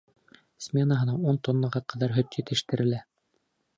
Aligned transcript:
Сменаһына 0.67 1.17
ун 1.31 1.39
тоннаға 1.49 1.83
ҡәҙәр 1.93 2.17
һөт 2.19 2.39
етештерелә. 2.41 3.03